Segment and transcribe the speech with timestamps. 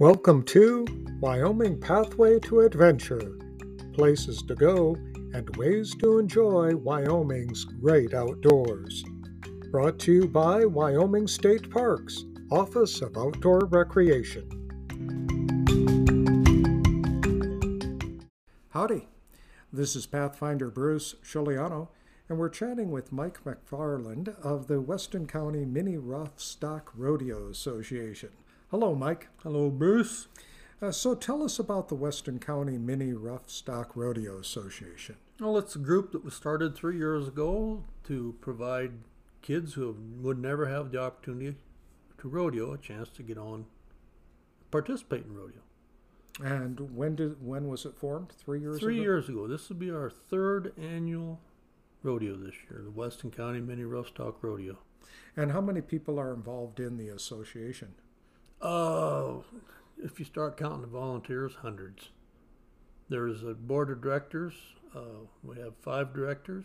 [0.00, 0.86] Welcome to
[1.20, 3.36] Wyoming Pathway to Adventure
[3.92, 4.96] places to go
[5.34, 9.04] and ways to enjoy Wyoming's great outdoors.
[9.70, 14.48] Brought to you by Wyoming State Parks, Office of Outdoor Recreation.
[18.70, 19.06] Howdy,
[19.70, 21.88] this is Pathfinder Bruce Sciuliano,
[22.26, 28.30] and we're chatting with Mike McFarland of the Weston County Mini Rough Stock Rodeo Association.
[28.70, 29.26] Hello, Mike.
[29.42, 30.28] Hello, Bruce.
[30.80, 35.16] Uh, so tell us about the Weston County Mini Rough Stock Rodeo Association.
[35.40, 38.92] Well, it's a group that was started three years ago to provide
[39.42, 41.56] kids who would never have the opportunity
[42.18, 43.66] to rodeo a chance to get on,
[44.70, 45.62] participate in rodeo.
[46.40, 48.30] And when did when was it formed?
[48.30, 48.78] Three years.
[48.78, 49.02] Three ago?
[49.02, 49.48] years ago.
[49.48, 51.40] This will be our third annual
[52.04, 54.78] rodeo this year, the Weston County Mini Rough Stock Rodeo.
[55.36, 57.94] And how many people are involved in the association?
[58.60, 59.36] Uh,
[60.02, 62.10] if you start counting the volunteers, hundreds.
[63.08, 64.54] There's a board of directors.
[64.94, 66.64] Uh, we have five directors.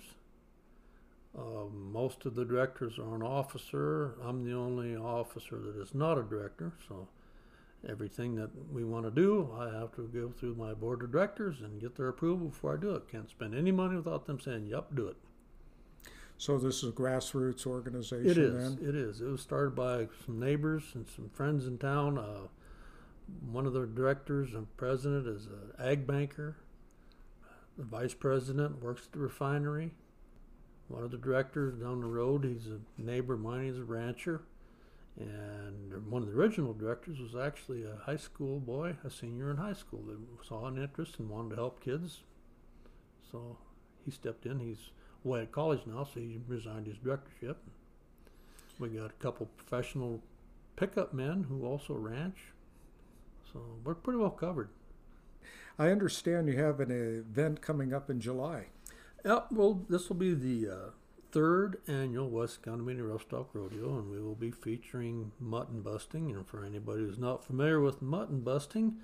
[1.37, 4.15] Uh, most of the directors are an officer.
[4.23, 7.07] I'm the only officer that is not a director, so
[7.87, 11.61] everything that we want to do, I have to go through my board of directors
[11.61, 13.09] and get their approval before I do it.
[13.11, 15.17] Can't spend any money without them saying, "Yep, do it."
[16.37, 18.29] So this is a grassroots organization.
[18.29, 18.53] It is.
[18.53, 18.87] Then?
[18.87, 19.21] It is.
[19.21, 22.17] It was started by some neighbors and some friends in town.
[22.17, 22.47] Uh,
[23.51, 26.57] one of the directors and president is an ag banker.
[27.77, 29.91] The vice president works at the refinery.
[30.87, 33.65] One of the directors down the road, he's a neighbor of mine.
[33.65, 34.41] He's a rancher.
[35.17, 39.57] And one of the original directors was actually a high school boy, a senior in
[39.57, 42.21] high school that saw an interest and wanted to help kids.
[43.31, 43.57] So
[44.03, 44.59] he stepped in.
[44.59, 44.91] He's
[45.25, 47.57] away at college now, so he resigned his directorship.
[48.79, 50.21] We got a couple professional
[50.75, 52.37] pickup men who also ranch.
[53.51, 54.69] So we're pretty well covered.
[55.77, 58.67] I understand you have an event coming up in July.
[59.25, 60.89] Yep, well, this will be the uh,
[61.31, 66.31] third annual West County Mini Rough Stock Rodeo, and we will be featuring mutton busting.
[66.31, 68.97] And for anybody who's not familiar with mutton busting,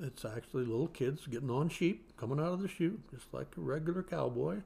[0.00, 3.60] it's actually little kids getting on sheep, coming out of the chute, just like a
[3.60, 4.58] regular cowboy.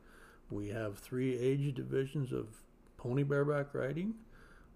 [0.51, 2.63] We have three age divisions of
[2.97, 4.15] pony bareback riding.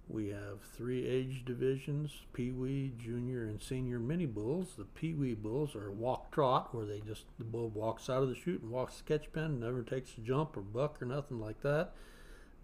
[0.09, 4.75] We have three age divisions Pee Wee, Junior, and Senior mini bulls.
[4.77, 8.29] The Pee Wee bulls are walk trot, where they just, the bull walks out of
[8.29, 11.41] the chute and walks the sketch pen, never takes a jump or buck or nothing
[11.41, 11.93] like that.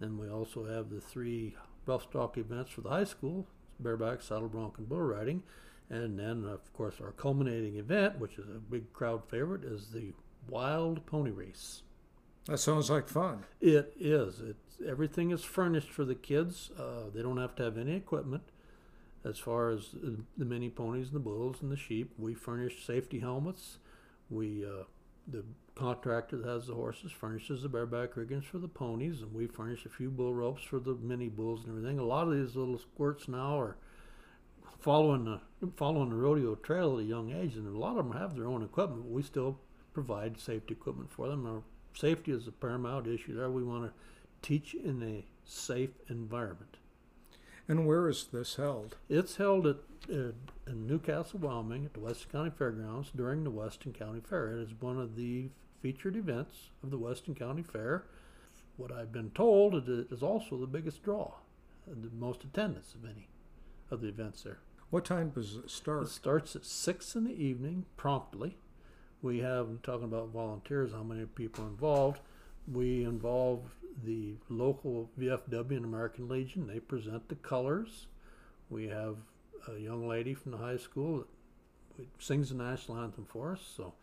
[0.01, 3.47] Then we also have the three rough stock events for the high school
[3.81, 5.43] bareback, saddle bronc, and bull riding.
[5.91, 10.13] And then, of course, our culminating event, which is a big crowd favorite, is the
[10.49, 11.83] Wild Pony Race.
[12.49, 13.45] That sounds like fun.
[13.61, 14.41] It is.
[14.41, 16.71] It's everything is furnished for the kids.
[16.79, 18.43] Uh, they don't have to have any equipment.
[19.23, 23.19] As far as the mini ponies and the bulls and the sheep, we furnish safety
[23.19, 23.79] helmets.
[24.31, 24.85] We uh,
[25.27, 25.45] the
[25.75, 29.85] contractor that has the horses furnishes the bareback riggings for the ponies, and we furnish
[29.85, 31.99] a few bull ropes for the mini bulls and everything.
[31.99, 33.77] A lot of these little squirts now are
[34.79, 35.41] following the
[35.77, 38.47] following the rodeo trail at a young age, and a lot of them have their
[38.47, 39.05] own equipment.
[39.05, 39.59] We still
[39.93, 41.65] provide safety equipment for them.
[41.99, 43.51] Safety is a paramount issue there.
[43.51, 43.93] We want to
[44.41, 46.77] teach in a safe environment.
[47.67, 48.95] And where is this held?
[49.09, 49.79] It's held at
[50.09, 50.31] uh,
[50.69, 54.57] in Newcastle, Wyoming, at the Weston County Fairgrounds during the Weston County Fair.
[54.59, 55.49] It is one of the
[55.83, 58.05] featured events of the Weston County Fair.
[58.77, 61.33] What I've been told is it is also the biggest draw,
[61.85, 63.29] the most attendance of any
[63.91, 64.59] of the events there.
[64.91, 66.05] What time does it start?
[66.05, 68.57] It starts at six in the evening promptly.
[69.23, 72.21] We have talking about volunteers, how many people involved.
[72.73, 73.63] We involve
[74.05, 76.67] the local VFW and American Legion.
[76.67, 78.07] They present the colors.
[78.71, 79.17] We have
[79.67, 81.25] a young lady from the high school
[81.97, 83.61] that sings the national anthem for us.
[83.77, 83.95] So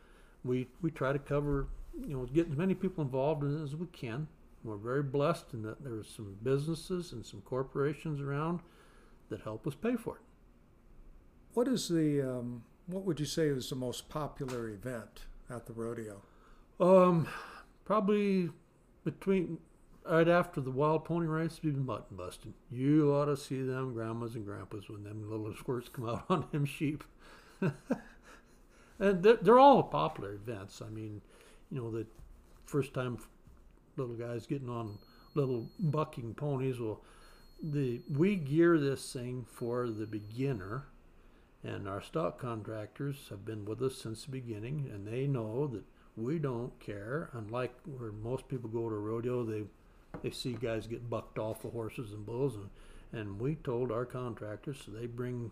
[0.44, 1.68] we we try to cover,
[2.00, 4.28] you know, get as many people involved as we can.
[4.64, 8.62] We're very blessed in that there's some businesses and some corporations around
[9.30, 10.22] that help us pay for it.
[11.54, 15.74] What is the um, what would you say is the most popular event at the
[15.74, 16.22] rodeo?
[16.80, 17.28] Um,
[17.86, 18.50] probably
[19.04, 19.60] between
[20.08, 22.54] right after the wild pony race, be mutton busting.
[22.72, 26.48] You ought to see them grandmas and grandpas when them little squirts come out on
[26.52, 27.04] them sheep.
[27.62, 30.82] and they're, they're all popular events.
[30.86, 31.22] I mean,
[31.72, 32.06] you know, the
[32.66, 33.18] first time
[33.98, 34.98] little guys getting on
[35.34, 36.80] little bucking ponies.
[36.80, 37.02] Well,
[37.62, 40.86] the we gear this thing for the beginner,
[41.66, 45.84] and our stock contractors have been with us since the beginning, and they know that
[46.16, 47.30] we don't care.
[47.34, 49.64] Unlike where most people go to rodeo, they
[50.22, 52.70] they see guys get bucked off of horses and bulls, and
[53.12, 55.52] and we told our contractors so they bring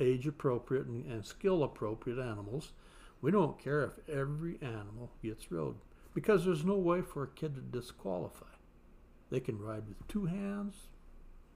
[0.00, 2.72] age appropriate and, and skill appropriate animals.
[3.20, 5.76] We don't care if every animal gets rode
[6.14, 8.46] because there's no way for a kid to disqualify.
[9.30, 10.88] They can ride with two hands,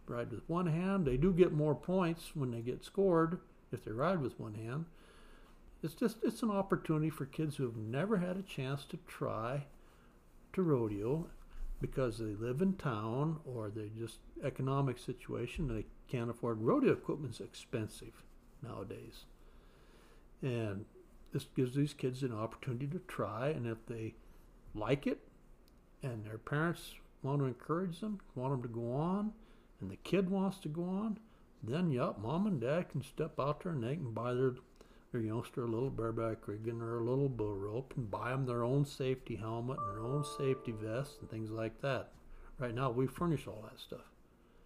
[0.09, 1.07] ride with one hand.
[1.07, 3.39] They do get more points when they get scored
[3.73, 4.87] if they ride with one hand.
[5.83, 9.65] It's just it's an opportunity for kids who have never had a chance to try
[10.53, 11.27] to rodeo
[11.81, 17.41] because they live in town or they just economic situation they can't afford rodeo equipment's
[17.41, 18.23] expensive
[18.63, 19.27] nowadays
[20.43, 20.87] and
[21.33, 24.15] this gives these kids an opportunity to try and if they
[24.75, 25.19] like it
[26.03, 29.33] and their parents want to encourage them want them to go on
[29.81, 31.19] and the kid wants to go on
[31.63, 34.55] then yep mom and dad can step out there and they can buy their
[35.17, 38.63] their youngster a little bareback rigging or a little bull rope and buy them their
[38.63, 42.11] own safety helmet and their own safety vest and things like that.
[42.59, 44.13] Right now, we furnish all that stuff.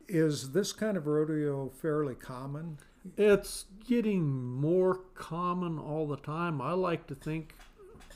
[0.08, 2.78] Is this kind of rodeo fairly common?
[3.16, 6.60] It's getting more common all the time.
[6.60, 7.54] I like to think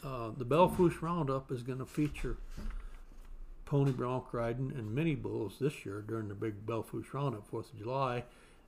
[0.05, 2.37] uh, the Belle Fourche Roundup is going to feature
[3.64, 7.72] pony bronc riding and mini bulls this year during the big Belle Fourche at 4th
[7.72, 8.25] of July.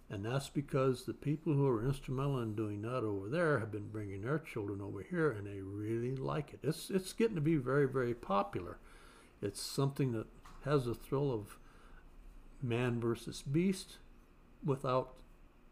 [0.08, 3.88] And that's because the people who are instrumental in doing that over there have been
[3.88, 6.60] bringing their children over here and they really like it.
[6.62, 8.78] It's, it's getting to be very, very popular.
[9.42, 10.26] It's something that
[10.64, 11.58] has a thrill of
[12.62, 13.98] man versus beast
[14.64, 15.14] without,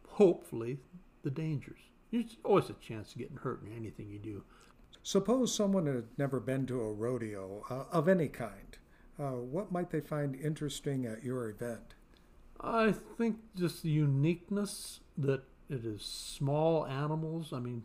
[0.08, 0.78] hopefully,
[1.22, 1.80] the dangers.
[2.10, 4.42] There's always a chance of getting hurt in anything you do.
[5.02, 8.78] Suppose someone had never been to a rodeo uh, of any kind.
[9.18, 11.94] Uh, what might they find interesting at your event?
[12.60, 17.52] I think just the uniqueness that it is small animals.
[17.52, 17.84] I mean,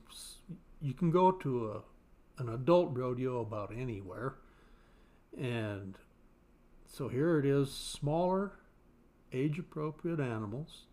[0.82, 1.82] you can go to a
[2.42, 4.36] an adult rodeo about anywhere,
[5.38, 5.98] and
[6.86, 8.54] so here it is: smaller,
[9.34, 10.86] age-appropriate animals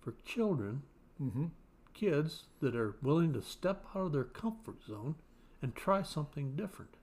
[0.00, 0.82] for children,
[1.20, 1.46] mm-hmm.
[1.92, 5.16] kids that are willing to step out of their comfort zone
[5.60, 6.96] and try something different.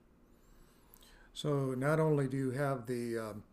[1.38, 3.44] So not only do you have the um,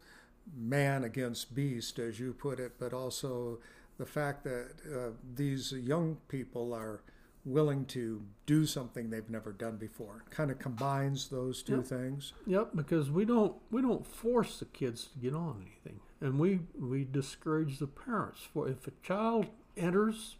[0.58, 3.60] man against beast, as you put it, but also
[4.00, 7.04] the fact that uh, these young people are
[7.46, 10.24] willing to do something they've never done before.
[10.32, 11.86] Kind of combines those two yep.
[11.86, 12.34] things.
[12.48, 16.62] Yep, because we don't we don't force the kids to get on anything, and we
[16.80, 18.40] we discourage the parents.
[18.52, 19.46] For if a child
[19.78, 20.38] enters,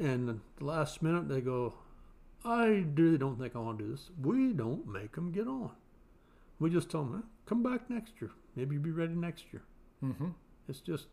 [0.00, 1.74] and the last minute they go,
[2.44, 4.10] I really don't think I want to do this.
[4.20, 5.70] We don't make them get on.
[6.58, 8.30] We just tell them, come back next year.
[8.54, 9.62] Maybe you'll be ready next year.
[10.02, 10.28] Mm-hmm.
[10.68, 11.06] It's just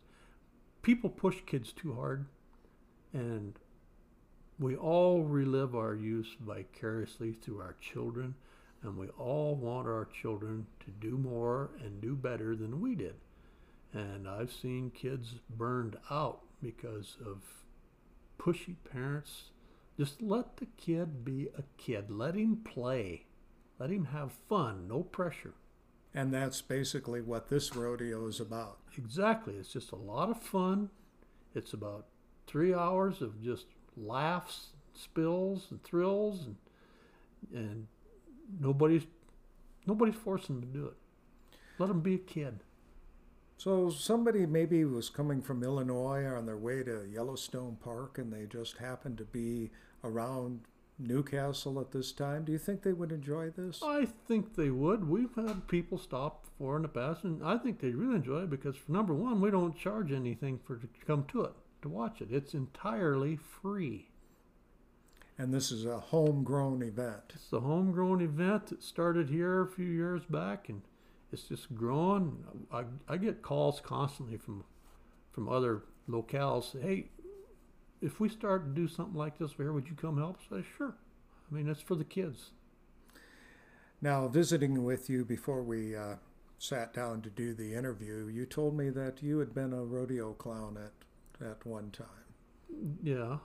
[0.82, 2.26] people push kids too hard,
[3.14, 3.60] and
[4.60, 8.36] we all relive our youth vicariously through our children,
[8.82, 13.16] and we all want our children to do more and do better than we did.
[13.94, 17.42] And I've seen kids burned out because of
[18.40, 19.52] pushy parents.
[19.98, 22.10] Just let the kid be a kid.
[22.10, 23.26] Let him play.
[23.80, 24.88] Let him have fun.
[24.88, 25.54] No pressure.
[26.14, 28.78] And that's basically what this rodeo is about.
[28.98, 29.56] Exactly.
[29.56, 30.90] It's just a lot of fun.
[31.56, 32.06] It's about
[32.46, 33.66] three hours of just
[33.98, 36.56] laughs, spills, and thrills, and
[37.54, 37.88] and
[38.60, 39.06] nobody's
[39.86, 40.94] nobody's forcing them to do it.
[41.80, 42.60] Let them be a kid.
[43.58, 48.46] So somebody maybe was coming from Illinois on their way to Yellowstone Park, and they
[48.46, 49.72] just happened to be
[50.04, 50.62] around
[51.00, 52.46] Newcastle at this time.
[52.46, 53.82] Do you think they would enjoy this?
[53.84, 55.08] I think they would.
[55.08, 58.50] We've had people stop for in the past, and I think they'd really enjoy it
[58.50, 62.22] because, for number one, we don't charge anything for to come to it to watch
[62.22, 62.30] it.
[62.32, 64.10] It's entirely free.
[65.38, 67.34] And this is a homegrown event.
[67.34, 70.82] It's a homegrown event that started here a few years back, and
[71.32, 72.44] it's just growing.
[72.72, 74.64] I, I get calls constantly from
[75.32, 76.80] from other locales.
[76.80, 77.10] Hey,
[78.04, 80.38] if we start to do something like this here, would you come help?
[80.52, 80.94] I say, sure.
[81.50, 82.52] I mean, it's for the kids.
[84.02, 86.16] Now, visiting with you before we uh,
[86.60, 90.34] sat down to do the interview, you told me that you had been a rodeo
[90.34, 92.08] clown at, at one time.
[93.02, 93.38] Yeah.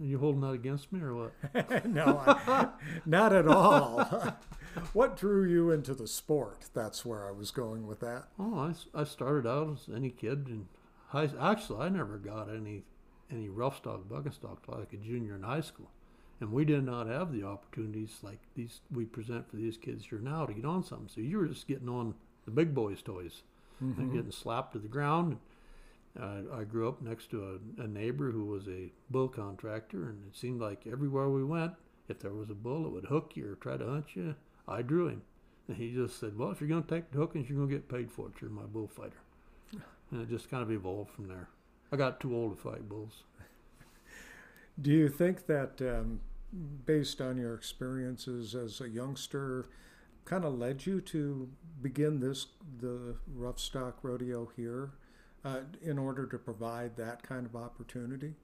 [0.00, 1.86] Are you holding that against me or what?
[1.86, 2.68] no, I,
[3.06, 4.04] not at all.
[4.92, 6.66] what drew you into the sport?
[6.74, 8.24] That's where I was going with that.
[8.38, 8.58] Oh,
[8.94, 10.66] I, I started out as any kid, and
[11.08, 12.84] high, actually, I never got any
[13.32, 15.90] any rough stock, bucking stock like a junior in high school.
[16.40, 20.18] And we did not have the opportunities like these we present for these kids here
[20.18, 21.08] now to get on something.
[21.08, 23.42] So you were just getting on the big boys' toys
[23.82, 24.00] mm-hmm.
[24.00, 25.38] and getting slapped to the ground.
[26.20, 30.26] Uh, I grew up next to a, a, neighbor who was a bull contractor, and
[30.26, 31.72] it seemed like everywhere we went,
[32.08, 34.34] if there was a bull that would hook you or try to hunt you,
[34.68, 35.22] I drew him.
[35.68, 37.74] And he just said, Well, if you're going to take the hookings, you're going to
[37.76, 38.34] get paid for it.
[38.40, 39.20] You're my bullfighter.
[40.10, 41.48] And it just kind of evolved from there.
[41.92, 43.22] I got too old to fight bulls.
[44.80, 46.20] Do you think that, um,
[46.86, 49.66] based on your experiences as a youngster,
[50.24, 51.48] kind of led you to
[51.82, 52.46] begin this
[52.80, 54.92] the rough stock rodeo here
[55.44, 58.34] uh, in order to provide that kind of opportunity?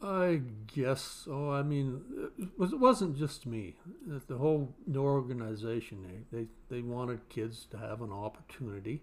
[0.00, 1.50] I guess so.
[1.50, 2.02] I mean,
[2.38, 3.74] it, was, it wasn't just me.
[4.06, 9.02] The whole organization, they, they, they wanted kids to have an opportunity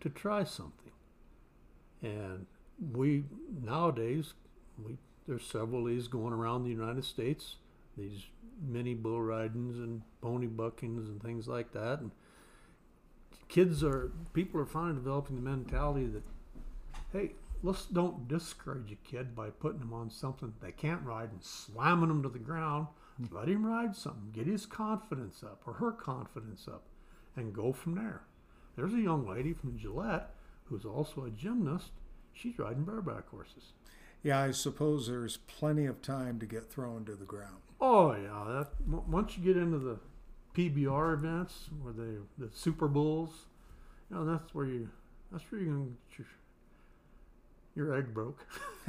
[0.00, 0.92] to try something.
[2.02, 2.46] And
[2.92, 3.24] we,
[3.62, 4.34] nowadays,
[4.82, 7.56] we there's several of these going around the United States,
[7.98, 8.24] these
[8.66, 12.00] mini bull ridings and pony buckings and things like that.
[12.00, 12.10] And
[13.48, 16.22] kids are, people are finally developing the mentality that,
[17.12, 17.32] hey,
[17.62, 22.10] let's don't discourage a kid by putting him on something they can't ride and slamming
[22.10, 22.86] him to the ground.
[23.18, 23.36] Hmm.
[23.36, 26.84] Let him ride something, get his confidence up or her confidence up,
[27.36, 28.22] and go from there.
[28.76, 30.30] There's a young lady from Gillette
[30.64, 31.90] who's also a gymnast.
[32.38, 33.72] She's riding bareback horses.
[34.22, 37.58] Yeah, I suppose there's plenty of time to get thrown to the ground.
[37.80, 39.98] Oh yeah, that once you get into the
[40.54, 43.46] PBR events or they the Super Bulls,
[44.10, 44.88] you know that's where you
[45.32, 48.44] that's where you can get your your egg broke.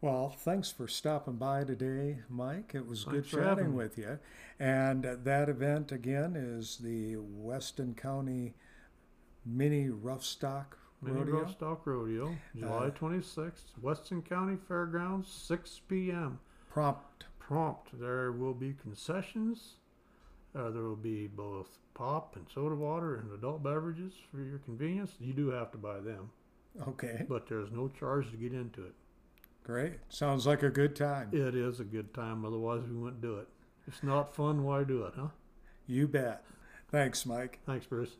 [0.00, 2.72] well, thanks for stopping by today, Mike.
[2.74, 4.18] It was thanks good chatting with you.
[4.60, 8.54] And that event again is the Weston County
[9.44, 11.50] Mini Rough Stock Mini Rodeo.
[11.50, 16.38] Stock Rodeo, July uh, 26th, Weston County Fairgrounds, 6 p.m.
[16.70, 17.26] Prompt.
[17.38, 17.88] Prompt.
[18.00, 19.74] There will be concessions.
[20.54, 25.12] Uh, there will be both pop and soda water and adult beverages for your convenience.
[25.18, 26.30] You do have to buy them.
[26.88, 27.24] Okay.
[27.28, 28.94] But there's no charge to get into it.
[29.64, 29.94] Great.
[30.08, 31.28] Sounds like a good time.
[31.32, 32.44] It is a good time.
[32.44, 33.48] Otherwise, we wouldn't do it.
[33.86, 34.64] It's not fun.
[34.64, 35.28] Why do it, huh?
[35.86, 36.44] You bet.
[36.90, 37.60] Thanks, Mike.
[37.66, 38.16] Thanks, Bruce.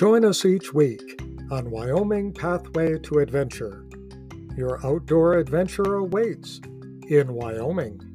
[0.00, 3.84] Join us each week on Wyoming Pathway to Adventure.
[4.56, 6.58] Your outdoor adventure awaits
[7.10, 8.09] in Wyoming.